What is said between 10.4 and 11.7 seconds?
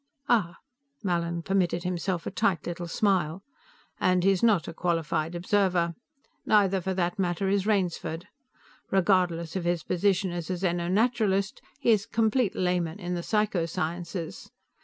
a xeno naturalist,